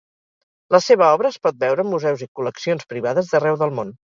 La 0.75 0.79
seva 0.85 1.09
obra 1.17 1.31
es 1.35 1.37
pot 1.45 1.59
veure 1.65 1.85
en 1.87 1.91
museus 1.91 2.25
i 2.29 2.31
col·leccions 2.41 2.89
privades 2.95 3.33
d'arreu 3.35 3.63
del 3.65 3.79
món. 3.83 3.95